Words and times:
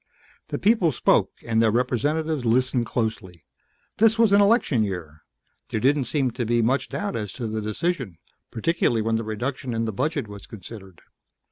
The 0.47 0.57
people 0.57 0.91
spoke 0.91 1.29
and 1.45 1.61
their 1.61 1.69
representatives 1.69 2.43
listened 2.43 2.87
closely. 2.87 3.45
This 3.97 4.17
was 4.17 4.31
an 4.31 4.41
election 4.41 4.83
year. 4.83 5.21
There 5.69 5.79
didn't 5.79 6.05
seem 6.05 6.31
to 6.31 6.43
be 6.43 6.63
much 6.63 6.89
doubt 6.89 7.15
as 7.15 7.31
to 7.33 7.45
the 7.45 7.61
decision, 7.61 8.17
particularly 8.49 9.03
when 9.03 9.17
the 9.17 9.23
reduction 9.23 9.75
in 9.75 9.85
the 9.85 9.93
budget 9.93 10.27
was 10.27 10.47
considered. 10.47 11.03